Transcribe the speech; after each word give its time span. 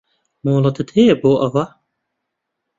مۆڵەتت 0.43 0.89
هەیە 0.95 1.15
بۆ 1.21 1.31
ئەوە؟ 1.41 1.63